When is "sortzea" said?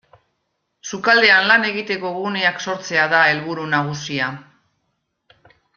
2.67-3.07